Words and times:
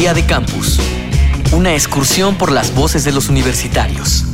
Día 0.00 0.14
de 0.14 0.24
Campus. 0.24 0.80
Una 1.52 1.74
excursión 1.74 2.36
por 2.36 2.50
las 2.50 2.74
voces 2.74 3.04
de 3.04 3.12
los 3.12 3.28
universitarios. 3.28 4.24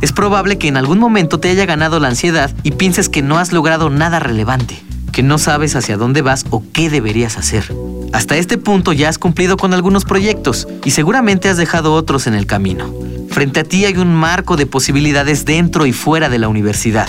Es 0.00 0.12
probable 0.12 0.58
que 0.58 0.68
en 0.68 0.76
algún 0.76 1.00
momento 1.00 1.40
te 1.40 1.50
haya 1.50 1.66
ganado 1.66 1.98
la 1.98 2.06
ansiedad 2.06 2.54
y 2.62 2.70
pienses 2.70 3.08
que 3.08 3.20
no 3.20 3.38
has 3.38 3.52
logrado 3.52 3.90
nada 3.90 4.20
relevante, 4.20 4.80
que 5.10 5.24
no 5.24 5.38
sabes 5.38 5.74
hacia 5.74 5.96
dónde 5.96 6.22
vas 6.22 6.44
o 6.50 6.62
qué 6.72 6.88
deberías 6.88 7.36
hacer. 7.36 7.64
Hasta 8.12 8.36
este 8.36 8.56
punto 8.56 8.92
ya 8.92 9.08
has 9.08 9.18
cumplido 9.18 9.56
con 9.56 9.74
algunos 9.74 10.04
proyectos 10.04 10.68
y 10.84 10.92
seguramente 10.92 11.48
has 11.48 11.56
dejado 11.56 11.94
otros 11.94 12.28
en 12.28 12.34
el 12.34 12.46
camino. 12.46 12.94
Frente 13.28 13.58
a 13.58 13.64
ti 13.64 13.86
hay 13.86 13.96
un 13.96 14.14
marco 14.14 14.56
de 14.56 14.66
posibilidades 14.66 15.46
dentro 15.46 15.84
y 15.84 15.92
fuera 15.92 16.28
de 16.28 16.38
la 16.38 16.46
universidad. 16.46 17.08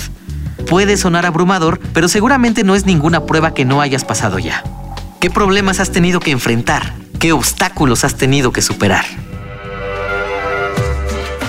Puede 0.67 0.97
sonar 0.97 1.25
abrumador, 1.25 1.79
pero 1.93 2.07
seguramente 2.07 2.63
no 2.63 2.75
es 2.75 2.85
ninguna 2.85 3.25
prueba 3.25 3.53
que 3.53 3.65
no 3.65 3.81
hayas 3.81 4.05
pasado 4.05 4.39
ya. 4.39 4.63
¿Qué 5.19 5.29
problemas 5.29 5.79
has 5.79 5.91
tenido 5.91 6.19
que 6.19 6.31
enfrentar? 6.31 6.93
¿Qué 7.19 7.31
obstáculos 7.31 8.03
has 8.03 8.15
tenido 8.15 8.51
que 8.51 8.61
superar? 8.61 9.05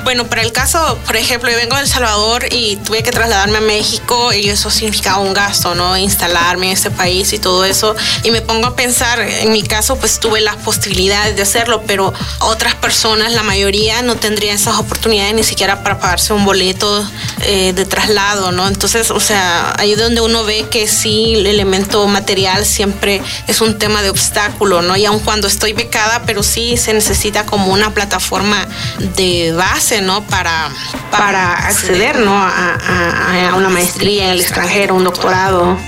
Bueno, 0.04 0.26
para 0.26 0.42
el 0.42 0.52
caso, 0.52 0.98
por 1.06 1.16
ejemplo, 1.16 1.50
yo 1.50 1.56
vengo 1.56 1.76
de 1.76 1.82
El 1.82 1.88
Salvador 1.88 2.44
y 2.50 2.76
tuve 2.76 3.02
que 3.02 3.10
trasladarme 3.10 3.56
a 3.56 3.62
México 3.62 4.34
y 4.34 4.50
eso 4.50 4.70
significaba 4.70 5.18
un 5.18 5.32
gasto, 5.32 5.74
¿no? 5.74 5.96
Instalarme 5.96 6.66
en 6.66 6.72
este 6.72 6.90
país 6.90 7.32
y 7.32 7.38
todo 7.38 7.64
eso. 7.64 7.96
Y 8.22 8.30
me 8.30 8.42
pongo 8.42 8.66
a 8.66 8.76
pensar, 8.76 9.18
en 9.20 9.50
mi 9.50 9.62
caso, 9.62 9.96
pues 9.96 10.20
tuve 10.20 10.42
las 10.42 10.56
posibilidades 10.56 11.36
de 11.36 11.42
hacerlo, 11.42 11.84
pero 11.86 12.12
otras 12.40 12.74
personas, 12.74 13.32
la 13.32 13.42
mayoría, 13.42 14.02
no 14.02 14.16
tendrían 14.16 14.56
esas 14.56 14.76
oportunidades 14.76 15.34
ni 15.34 15.42
siquiera 15.42 15.82
para 15.82 15.98
pagarse 15.98 16.34
un 16.34 16.44
boleto 16.44 17.08
eh, 17.40 17.72
de 17.72 17.86
traslado, 17.86 18.52
¿no? 18.52 18.68
Entonces, 18.68 19.10
o 19.10 19.20
sea, 19.20 19.74
ahí 19.78 19.92
es 19.92 19.98
donde 19.98 20.20
uno 20.20 20.44
ve 20.44 20.66
que 20.70 20.86
sí, 20.86 21.36
el 21.36 21.46
elemento 21.46 22.06
material 22.06 22.66
siempre 22.66 23.22
es 23.46 23.62
un 23.62 23.78
tema 23.78 24.02
de 24.02 24.10
obstáculo, 24.10 24.82
¿no? 24.82 24.98
Y 24.98 25.06
aun 25.06 25.20
cuando 25.20 25.48
estoy 25.48 25.72
becada, 25.72 26.24
pero 26.26 26.42
sí 26.42 26.76
se 26.76 26.92
necesita 26.92 27.46
como 27.46 27.72
una 27.72 27.94
plataforma 27.94 28.68
de 29.16 29.52
base 29.52 29.93
¿no? 30.00 30.22
Para, 30.26 30.70
para 31.10 31.52
acceder, 31.52 32.18
¿no? 32.18 32.34
A, 32.36 33.52
una 33.56 33.68
maestría 33.68 34.26
en 34.26 34.30
el 34.30 34.40
extranjero, 34.40 34.94
un 34.94 35.04
doctorado. 35.04 35.78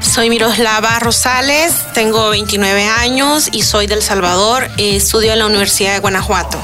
Soy 0.00 0.28
Miroslava 0.28 0.98
Rosales, 0.98 1.74
tengo 1.94 2.30
29 2.30 2.84
años 2.86 3.48
y 3.52 3.62
soy 3.62 3.86
del 3.86 4.02
Salvador. 4.02 4.68
Estudio 4.76 5.32
en 5.32 5.38
la 5.38 5.46
Universidad 5.46 5.94
de 5.94 6.00
Guanajuato. 6.00 6.58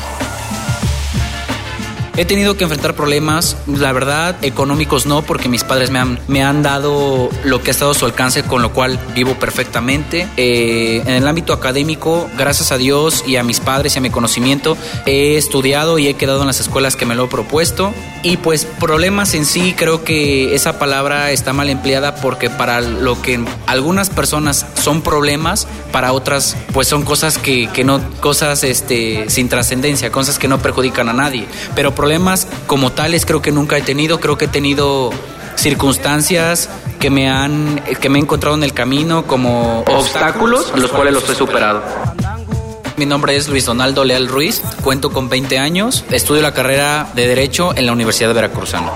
He 2.19 2.25
tenido 2.25 2.57
que 2.57 2.65
enfrentar 2.65 2.97
problemas, 2.97 3.57
la 3.69 3.93
verdad, 3.93 4.35
económicos 4.43 5.07
no, 5.07 5.23
porque 5.23 5.49
mis 5.49 5.63
padres 5.63 5.93
me 5.93 6.01
han, 6.01 6.19
me 6.27 6.43
han 6.43 6.65
dado 6.65 7.31
lo 7.45 7.63
que 7.63 7.71
ha 7.71 7.71
estado 7.71 7.93
a 7.93 7.95
su 7.95 8.07
alcance, 8.07 8.43
con 8.43 8.61
lo 8.61 8.73
cual 8.73 8.99
vivo 9.15 9.35
perfectamente. 9.35 10.27
Eh, 10.37 11.01
en 11.07 11.15
el 11.15 11.29
ámbito 11.29 11.53
académico, 11.53 12.29
gracias 12.37 12.73
a 12.73 12.77
Dios 12.77 13.23
y 13.25 13.37
a 13.37 13.45
mis 13.45 13.61
padres 13.61 13.95
y 13.95 13.99
a 13.99 14.01
mi 14.01 14.11
conocimiento, 14.11 14.77
he 15.07 15.37
estudiado 15.37 16.01
y 16.01 16.09
he 16.09 16.15
quedado 16.15 16.41
en 16.41 16.49
las 16.49 16.59
escuelas 16.59 16.97
que 16.97 17.07
me 17.07 17.15
lo 17.15 17.27
he 17.27 17.29
propuesto. 17.29 17.95
Y 18.25 18.37
pues 18.39 18.65
problemas 18.65 19.35
en 19.35 19.47
sí, 19.47 19.73
creo 19.79 20.03
que 20.03 20.57
esa 20.57 20.81
palabra 20.81 21.31
está 21.31 21.53
mal 21.53 21.71
empleada 21.71 22.17
porque 22.17 22.51
para 22.51 22.81
lo 22.81 23.23
que 23.23 23.39
algunas 23.67 24.11
personas 24.11 24.67
son 24.75 25.03
problemas, 25.03 25.69
para 25.93 26.13
otras 26.13 26.57
pues 26.73 26.89
son 26.89 27.05
cosas 27.05 27.39
que, 27.39 27.69
que 27.69 27.85
no, 27.85 28.01
cosas 28.21 28.65
este, 28.65 29.31
sin 29.31 29.49
trascendencia, 29.49 30.11
cosas 30.11 30.41
que 30.41 30.49
no 30.49 30.59
perjudican 30.59 31.09
a 31.09 31.13
nadie. 31.13 31.47
Pero 31.77 31.95
como 32.67 32.93
tales 32.93 33.27
creo 33.27 33.43
que 33.43 33.53
nunca 33.53 33.77
he 33.77 33.83
tenido, 33.83 34.21
creo 34.21 34.39
que 34.39 34.47
he 34.47 34.49
tenido 34.49 35.11
circunstancias 35.57 36.69
que 36.99 37.11
me 37.11 37.29
han 37.29 37.83
que 38.01 38.09
me 38.09 38.19
he 38.19 38.23
encontrado 38.23 38.57
en 38.57 38.65
el 38.65 38.73
camino 38.73 39.27
como 39.27 39.81
obstáculos, 39.81 40.73
los 40.77 40.91
cuales 40.91 41.15
los 41.15 41.29
he 41.29 41.35
superado. 41.35 41.83
Mi 42.97 43.07
nombre 43.07 43.37
es 43.37 43.49
Luis 43.49 43.65
Donaldo 43.65 44.05
Leal 44.05 44.27
Ruiz, 44.27 44.61
cuento 44.83 45.13
con 45.13 45.29
20 45.29 45.59
años, 45.59 46.05
estudio 46.11 46.43
la 46.43 46.53
carrera 46.53 47.09
de 47.15 47.29
Derecho 47.29 47.77
en 47.77 47.87
la 47.87 47.93
Universidad 47.93 48.29
de 48.29 48.35
Veracruzana. 48.35 48.91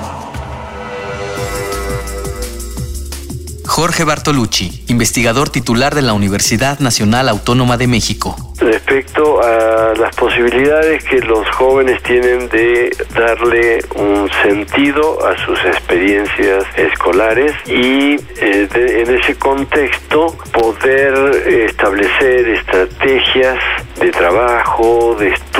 Jorge 3.64 4.04
Bartolucci, 4.04 4.84
investigador 4.88 5.50
titular 5.50 5.94
de 5.94 6.02
la 6.02 6.12
Universidad 6.12 6.80
Nacional 6.80 7.28
Autónoma 7.28 7.76
de 7.76 7.86
México. 7.86 8.51
Respecto 8.62 9.42
a 9.42 9.92
las 9.98 10.14
posibilidades 10.14 11.02
que 11.02 11.18
los 11.18 11.48
jóvenes 11.50 12.00
tienen 12.04 12.48
de 12.48 12.96
darle 13.12 13.80
un 13.96 14.30
sentido 14.42 15.26
a 15.26 15.36
sus 15.44 15.58
experiencias 15.64 16.64
escolares 16.76 17.52
y 17.66 18.14
eh, 18.40 18.68
en 18.72 19.18
ese 19.18 19.36
contexto 19.36 20.36
poder 20.52 21.12
establecer 21.46 22.48
estrategias 22.50 23.58
de 23.98 24.10
trabajo, 24.12 25.16
de 25.18 25.30
estudio 25.30 25.51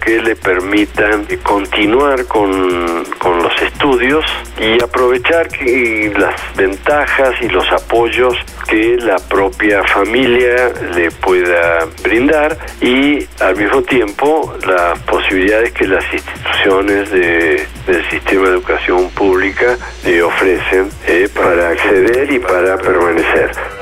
que 0.00 0.20
le 0.22 0.34
permitan 0.34 1.24
continuar 1.44 2.26
con, 2.26 3.04
con 3.18 3.42
los 3.42 3.62
estudios 3.62 4.24
y 4.60 4.82
aprovechar 4.82 5.48
las 6.18 6.56
ventajas 6.56 7.34
y 7.40 7.48
los 7.48 7.70
apoyos 7.70 8.34
que 8.68 8.96
la 8.96 9.16
propia 9.16 9.84
familia 9.84 10.72
le 10.94 11.12
pueda 11.12 11.86
brindar 12.02 12.58
y 12.80 13.24
al 13.40 13.56
mismo 13.56 13.82
tiempo 13.82 14.52
las 14.66 14.98
posibilidades 15.00 15.72
que 15.72 15.86
las 15.86 16.04
instituciones 16.12 17.10
de, 17.12 17.66
del 17.86 18.10
sistema 18.10 18.48
de 18.48 18.50
educación 18.50 19.10
pública 19.10 19.78
le 20.04 20.22
ofrecen 20.24 20.90
eh, 21.06 21.28
para 21.32 21.70
acceder 21.70 22.32
y 22.32 22.40
para 22.40 22.76
permanecer 22.78 23.75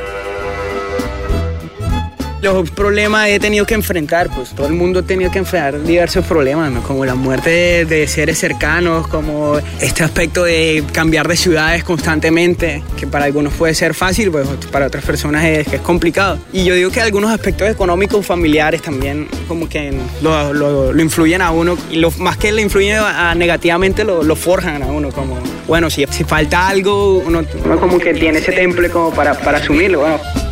los 2.45 2.71
problemas 2.71 3.29
he 3.29 3.41
tenido 3.41 3.65
que 3.65 3.75
enfrentar, 3.75 4.29
pues 4.35 4.51
todo 4.51 4.67
el 4.67 4.75
mundo 4.75 5.01
ha 5.01 5.03
tenido 5.03 5.31
que 5.31 5.39
enfrentar 5.39 5.83
diversos 5.83 6.25
problemas, 6.27 6.73
como 6.85 7.05
la 7.05 7.15
muerte 7.15 7.85
de, 7.85 8.07
seres 8.07 8.39
cercanos, 8.39 9.09
como 9.09 9.59
este 9.81 10.05
aspecto 10.05 10.45
de 10.45 10.85
cambiar 10.93 11.27
de 11.27 11.37
ciudades 11.37 11.83
constantemente, 11.85 12.83
que 12.99 13.07
para 13.07 13.25
algunos 13.25 13.55
puede 13.55 13.75
ser 13.75 13.95
fácil, 13.95 14.31
pues 14.31 14.47
para 14.71 14.87
otras 14.87 15.05
personas 15.05 15.45
es, 15.45 15.73
es 15.73 15.81
complicado. 15.81 16.39
Y 16.53 16.65
yo 16.65 16.75
digo 16.75 16.91
que 16.91 17.01
algunos 17.01 17.31
aspectos 17.31 17.69
económicos, 17.69 18.27
familiares 18.27 18.83
también, 18.83 19.27
como 19.49 19.69
que 19.69 19.93
lo, 20.21 20.53
lo, 20.53 21.01
influyen 21.03 21.41
a 21.41 21.51
uno, 21.51 21.79
y 21.91 21.97
lo, 21.97 22.11
más 22.19 22.37
que 22.37 22.53
le 22.53 22.61
influyen 22.61 22.99
a, 22.99 23.35
negativamente, 23.35 24.05
lo, 24.05 24.23
lo, 24.23 24.37
forjan 24.37 24.83
a 24.83 24.87
uno, 24.87 25.11
como, 25.11 25.39
bueno, 25.67 25.89
si, 25.89 26.05
si 26.11 26.25
falta 26.25 26.69
algo, 26.69 27.19
uno, 27.19 27.43
uno 27.65 27.81
como 27.81 27.99
que 27.99 28.13
tiene 28.13 28.39
ese 28.39 28.53
temple 28.53 28.91
como 28.91 29.15
para, 29.15 29.33
para 29.33 29.59
asumirlo, 29.59 30.01
bueno. 30.01 30.44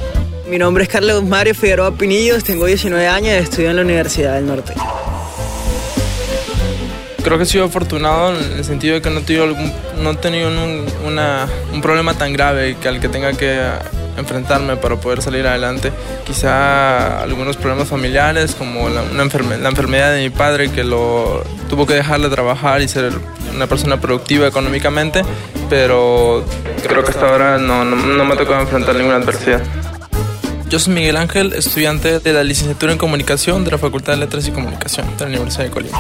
Mi 0.53 0.59
nombre 0.59 0.83
es 0.83 0.91
Carlos 0.91 1.25
Mario 1.25 1.55
Figueroa 1.55 1.93
Pinillos, 1.93 2.45
tengo 2.45 2.67
19 2.67 3.09
años 3.09 3.29
y 3.29 3.37
estudio 3.37 3.71
en 3.71 3.77
la 3.77 3.81
Universidad 3.81 4.35
del 4.35 4.47
Norte. 4.47 4.75
Creo 7.25 7.39
que 7.39 7.45
he 7.45 7.47
sido 7.47 7.65
afortunado 7.65 8.37
en 8.37 8.59
el 8.59 8.63
sentido 8.63 8.97
de 8.97 9.01
que 9.01 9.09
no 9.09 9.21
he 9.21 9.23
tenido, 9.23 9.47
no 9.47 10.11
he 10.11 10.17
tenido 10.17 10.51
un, 10.51 10.87
un 11.73 11.81
problema 11.81 12.13
tan 12.13 12.35
grave 12.35 12.77
que 12.77 12.87
al 12.87 13.01
que 13.01 13.09
tenga 13.09 13.33
que 13.33 13.63
enfrentarme 14.19 14.77
para 14.77 14.97
poder 14.97 15.23
salir 15.23 15.47
adelante. 15.47 15.91
Quizá 16.27 17.23
algunos 17.23 17.57
problemas 17.57 17.89
familiares 17.89 18.55
como 18.55 18.91
la, 18.91 19.01
una 19.01 19.25
la 19.57 19.69
enfermedad 19.71 20.13
de 20.13 20.21
mi 20.21 20.29
padre 20.29 20.71
que 20.71 20.85
lo 20.85 21.43
tuvo 21.71 21.87
que 21.87 21.95
dejarle 21.95 22.29
trabajar 22.29 22.83
y 22.83 22.89
ser 22.89 23.15
una 23.55 23.69
persona 23.69 24.03
productiva 24.03 24.49
económicamente, 24.49 25.23
pero 25.71 26.45
creo 26.87 27.03
que 27.03 27.11
hasta 27.11 27.27
ahora 27.27 27.57
no, 27.57 27.87
no, 27.87 27.97
no 27.97 28.25
me 28.27 28.35
ha 28.35 28.37
tocado 28.37 28.61
enfrentar 28.61 28.95
ninguna 28.97 29.17
adversidad. 29.17 29.63
Yo 30.73 30.79
soy 30.79 30.95
Miguel 30.95 31.19
Ángel, 31.19 31.53
estudiante 31.53 32.19
de 32.19 32.33
la 32.33 32.43
licenciatura 32.43 32.93
en 32.93 32.99
comunicación 32.99 33.63
de 33.63 33.73
la 33.73 33.77
Facultad 33.77 34.15
de 34.15 34.21
Letras 34.21 34.49
y 34.49 34.53
Comunicación 34.53 35.07
de 35.19 35.25
la 35.25 35.31
Universidad 35.33 35.65
de 35.65 35.71
Colima. 35.71 35.99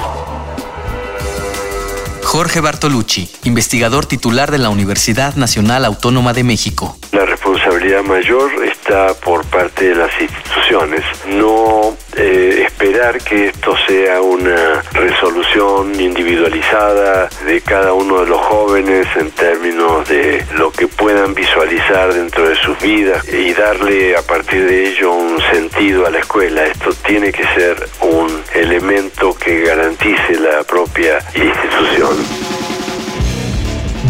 Jorge 2.22 2.60
Bartolucci, 2.62 3.28
investigador 3.44 4.06
titular 4.06 4.50
de 4.50 4.56
la 4.56 4.70
Universidad 4.70 5.34
Nacional 5.34 5.84
Autónoma 5.84 6.32
de 6.32 6.44
México. 6.44 6.96
La 7.12 7.26
responsabilidad 7.26 8.02
mayor 8.02 8.50
está 8.64 9.12
por 9.12 9.44
parte 9.44 9.90
de 9.90 9.94
las 9.94 10.10
instituciones. 10.18 11.02
No 11.26 11.94
que 13.10 13.48
esto 13.48 13.74
sea 13.88 14.20
una 14.20 14.80
resolución 14.92 16.00
individualizada 16.00 17.28
de 17.44 17.60
cada 17.60 17.92
uno 17.94 18.20
de 18.20 18.26
los 18.28 18.40
jóvenes 18.40 19.08
en 19.16 19.32
términos 19.32 20.08
de 20.08 20.44
lo 20.56 20.70
que 20.70 20.86
puedan 20.86 21.34
visualizar 21.34 22.14
dentro 22.14 22.48
de 22.48 22.54
sus 22.54 22.78
vidas 22.78 23.26
y 23.28 23.52
darle 23.54 24.16
a 24.16 24.22
partir 24.22 24.68
de 24.68 24.88
ello 24.88 25.12
un 25.12 25.40
sentido 25.52 26.06
a 26.06 26.10
la 26.10 26.20
escuela. 26.20 26.64
Esto 26.64 26.90
tiene 27.04 27.32
que 27.32 27.44
ser 27.54 27.88
un 28.02 28.40
elemento 28.54 29.34
que 29.36 29.62
garantice 29.62 30.38
la 30.38 30.62
propia 30.62 31.18
institución. 31.34 32.51